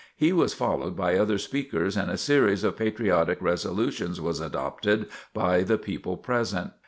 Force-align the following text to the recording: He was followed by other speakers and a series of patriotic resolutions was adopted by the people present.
He 0.15 0.33
was 0.33 0.55
followed 0.55 0.95
by 0.95 1.15
other 1.15 1.37
speakers 1.37 1.95
and 1.95 2.09
a 2.09 2.17
series 2.17 2.63
of 2.63 2.75
patriotic 2.75 3.39
resolutions 3.39 4.19
was 4.19 4.39
adopted 4.39 5.05
by 5.31 5.61
the 5.61 5.77
people 5.77 6.17
present. 6.17 6.71